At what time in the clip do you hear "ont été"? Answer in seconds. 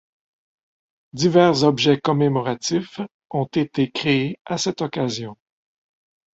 3.29-3.91